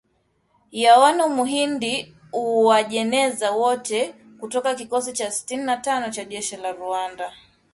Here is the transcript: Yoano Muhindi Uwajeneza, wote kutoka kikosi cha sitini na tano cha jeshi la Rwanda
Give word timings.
Yoano 0.83 1.29
Muhindi 1.29 2.13
Uwajeneza, 2.33 3.51
wote 3.51 4.15
kutoka 4.39 4.75
kikosi 4.75 5.13
cha 5.13 5.31
sitini 5.31 5.63
na 5.63 5.77
tano 5.77 6.11
cha 6.11 6.25
jeshi 6.25 6.57
la 6.57 6.71
Rwanda 6.71 7.33